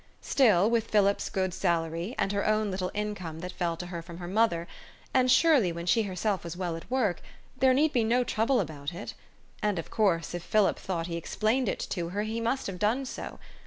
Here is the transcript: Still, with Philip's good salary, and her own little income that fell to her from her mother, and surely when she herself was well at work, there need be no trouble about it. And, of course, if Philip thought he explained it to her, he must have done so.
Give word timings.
Still, 0.23 0.67
with 0.67 0.85
Philip's 0.87 1.29
good 1.29 1.53
salary, 1.53 2.15
and 2.17 2.31
her 2.31 2.43
own 2.47 2.71
little 2.71 2.89
income 2.95 3.41
that 3.41 3.51
fell 3.51 3.77
to 3.77 3.85
her 3.85 4.01
from 4.01 4.17
her 4.17 4.27
mother, 4.27 4.67
and 5.13 5.29
surely 5.29 5.71
when 5.71 5.85
she 5.85 6.01
herself 6.01 6.43
was 6.43 6.57
well 6.57 6.75
at 6.75 6.89
work, 6.89 7.21
there 7.59 7.71
need 7.75 7.93
be 7.93 8.03
no 8.03 8.23
trouble 8.23 8.59
about 8.59 8.95
it. 8.95 9.13
And, 9.61 9.77
of 9.77 9.91
course, 9.91 10.33
if 10.33 10.41
Philip 10.41 10.79
thought 10.79 11.05
he 11.05 11.17
explained 11.17 11.69
it 11.69 11.85
to 11.91 12.09
her, 12.09 12.23
he 12.23 12.41
must 12.41 12.65
have 12.65 12.79
done 12.79 13.05
so. 13.05 13.37